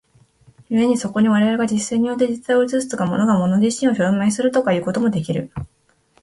[0.67, 5.51] 故にそこに我々が実践によって実在を映すとか、物が物自身を証明するとかいうこともできる。